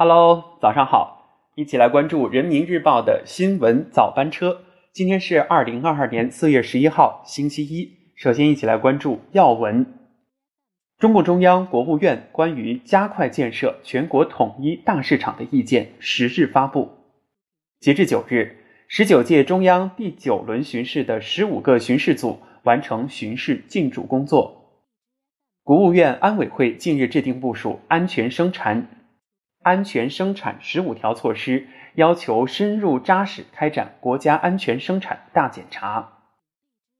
[0.00, 4.60] Hello，早上好，一起来关注人民日报的新闻早班车。
[4.92, 8.12] 今天是二零二二年四月十一号，星期一。
[8.14, 9.84] 首先，一起来关注要闻。
[11.00, 16.90] 中共中央、国务院关于加快建设全国统一大市场的意见十日发布。
[17.80, 18.56] 截至九日，
[18.86, 24.84] 十九届中央第九轮巡视的十五个巡视组完成巡视进驻工作。
[25.64, 28.86] 国务院安委会近日制定部署安全生产、
[29.68, 36.14] 安全生产十五条措施，要求深入扎实开展国家安全生产大检查。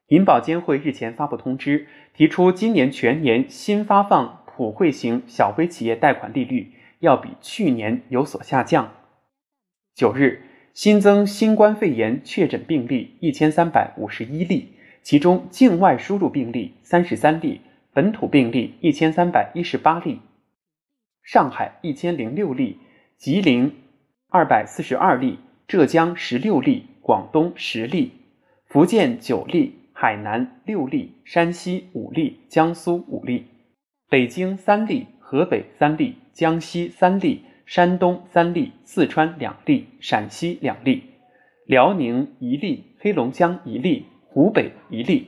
[0.08, 8.92] 银保监会日前发布通知，提出今年全年新发放普惠型小微企业贷款利率要比去年有所下降。
[9.94, 10.42] 九日
[10.74, 17.62] 新增新冠肺炎确诊病例一千三百五十一例，其中境外输入病例三十三例。
[17.94, 20.20] 本土病例一千三百一十八例，
[21.28, 22.78] 上海一千零六例，
[23.18, 23.70] 吉林
[24.30, 28.12] 二百四十二例，浙江十六例，广东十例，
[28.64, 33.44] 福建九例，海南六例，山西五例，江苏五例，
[34.08, 41.10] 北京三例，河北三例，江西三例，山东三例，四川两例，陕西两例，
[41.66, 45.26] 辽宁一例，黑龙江一例，湖北一例。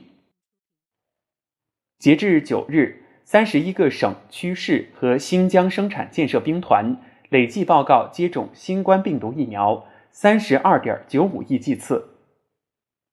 [1.99, 6.97] 截至九日，三十一个省区市和新疆生产建设兵团
[7.29, 12.09] 累计报告接种新冠病毒疫苗三十二点九五亿剂次。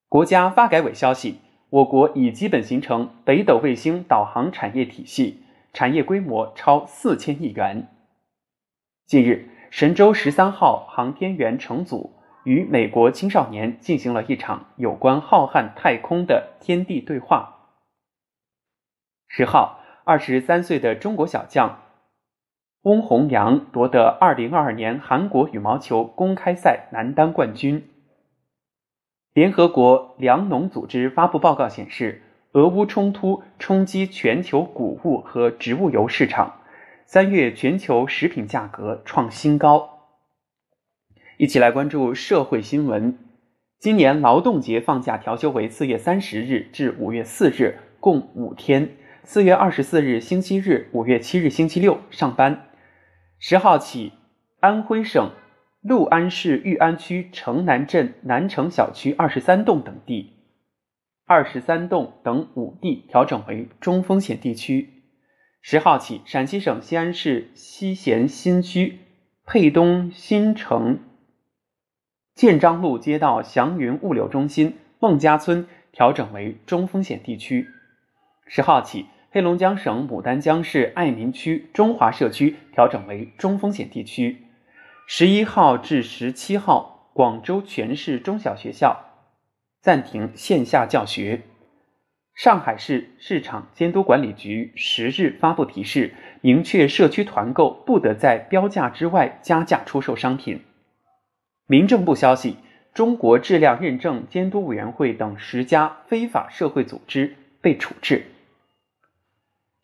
[0.10, 1.38] 国家发改委消息，
[1.70, 7.88] 我国已基本形成北斗卫星导航产业体系，产业规模超四千亿元。
[9.06, 17.68] 近日，神舟十三号航天员乘组与美国青少年进行了一场有关浩瀚太空的天地对话。
[19.28, 21.82] 十号，二十三岁的中国小将
[22.84, 27.90] 翁宏阳夺得二零二二年韩国羽毛球公开赛男单冠军。
[29.34, 32.22] 联合国粮农组织发布报告显示，
[32.54, 36.62] 俄乌冲突冲击全球谷物和植物油市场，
[37.06, 40.08] 三月全球食品价格创新高。
[41.36, 43.20] 一起来关注社会新闻。
[43.78, 48.90] 今年劳动节放假调休为四月三十日至五月四日，共五天。
[49.30, 52.70] 四月二十四日星期日，五月七日星期六上班。
[53.40, 54.14] 十号起，
[54.62, 55.32] 安徽省
[55.82, 60.32] 六安市裕安区城南镇南城小区二十三栋等地，
[61.26, 65.04] 二十三栋等五地调整为中风险地区。
[65.62, 69.00] 十号起，陕西省西安市西咸新区
[69.46, 71.00] 沛东新城
[72.34, 77.68] 建章路街道祥云物流中心孟家村调整为中风险地区。
[78.46, 79.06] 十号起。
[79.30, 84.38] 黑龙江省牡丹江市爱民区中华社区调整为中风险地区。
[85.06, 89.04] 十一号至十七号，广州全市中小学校
[89.82, 91.42] 暂停线下教学。
[92.36, 100.62] 上海市市场监督管理局十日发布提示，明确社区团购不得在标价之外加价出售商品。
[101.68, 102.56] 民政部消息，
[102.94, 108.24] 中国质量认证监督委员会等十家非法社会组织被处置。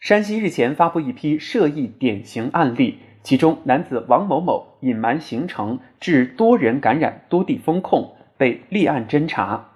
[0.03, 9.69] 山西日前发布一批涉疫典型案例，其中男子王某某隐瞒行程，致多人感染、多地封控，被立案侦查。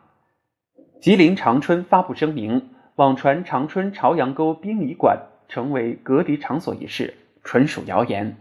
[0.99, 5.17] 吉林长春发布声明，网传长春朝阳沟殡仪馆
[5.47, 7.13] 成为隔离场所一事
[7.45, 8.35] 纯属谣言。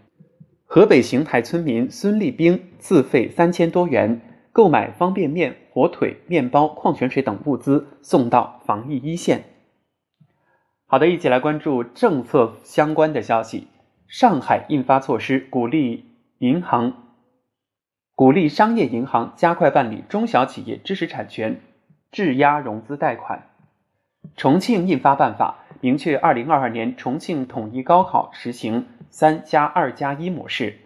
[0.64, 4.20] 河北邢台村民孙立兵自费三千多元
[4.50, 9.44] 购买方便面、火腿、面包、矿泉水等物资，送到防疫一线。
[10.88, 13.66] 好的，一起来关注政策相关的消息。
[14.06, 16.04] 上海印发措施，鼓励
[16.38, 17.08] 银行、
[18.14, 21.60] 鼓励商业银行加快办理中小企业知识产权
[22.12, 23.48] 质押融资贷款。
[24.36, 30.78] 重庆印发办法，明确二零二二年重庆统一高考实行三加二加一模式。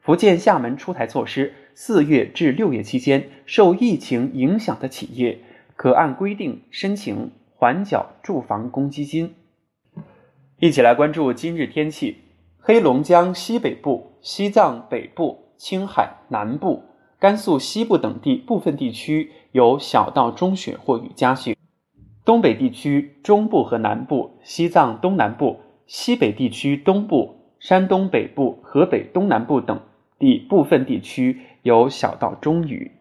[0.00, 5.38] 福建厦门出台措施，四月至六月期间，受疫情影响的企业
[5.76, 9.32] 可按规定申请缓缴住房公积金。
[10.60, 12.18] 一起来关注今日天气：
[12.60, 16.84] 黑龙江西北部、西藏北部、青海南部、
[17.18, 21.56] 甘肃西部等地部分地区有小到中雪或雨夹雪；
[22.24, 25.58] 东北地区中部和南部、西藏东南部、
[25.88, 29.80] 西北地区东部、山东北部、河北东南部等
[30.20, 32.92] 地部分地区有小到中雨。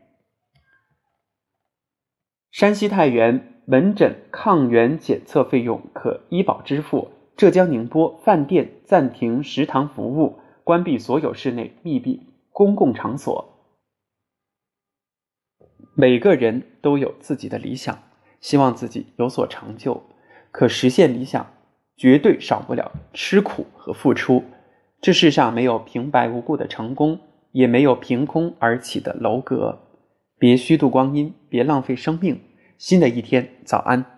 [2.51, 7.09] 山西太原门诊抗原检测费用可医保支付。
[7.35, 13.49] 浙江宁波饭店暂停食堂服务，关闭所有室内密闭公共场所。
[15.95, 17.97] 每个人都有自己的理想，
[18.39, 20.03] 希望自己有所成就。
[20.51, 21.45] 可实现理想，
[21.97, 24.43] 绝对少不了吃苦和付出。
[25.01, 27.19] 这世上没有平白无故的成功，
[27.51, 29.79] 也没有凭空而起的楼阁。
[30.37, 32.39] 别虚度光阴，别浪费生命。
[32.77, 34.12] 新的一天，早安。